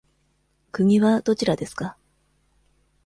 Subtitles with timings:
[0.71, 1.95] 国はどちらですか。